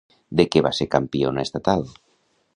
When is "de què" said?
0.39-0.63